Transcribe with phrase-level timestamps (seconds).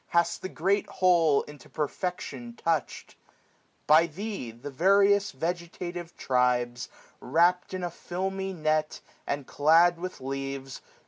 [0.07, 3.13] Hast the great whole into perfection touchM.
[3.85, 6.89] By Thee the various vegetative tribes.
[7.19, 10.81] Wrapt in a filmy net, and clad with leaves.